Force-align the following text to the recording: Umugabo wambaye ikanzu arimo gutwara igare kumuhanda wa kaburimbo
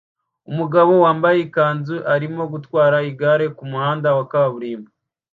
Umugabo 0.51 0.91
wambaye 1.03 1.37
ikanzu 1.45 1.95
arimo 2.13 2.43
gutwara 2.53 2.97
igare 3.09 3.45
kumuhanda 3.57 4.09
wa 4.17 4.25
kaburimbo 4.31 4.89